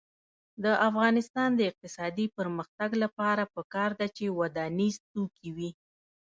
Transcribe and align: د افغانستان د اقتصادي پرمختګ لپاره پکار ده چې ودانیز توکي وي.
د 0.63 0.65
افغانستان 0.87 1.49
د 1.55 1.59
اقتصادي 1.69 2.25
پرمختګ 2.37 2.89
لپاره 3.03 3.43
پکار 3.55 3.91
ده 3.99 4.07
چې 4.17 4.35
ودانیز 4.39 4.95
توکي 5.11 5.49
وي. 5.55 5.69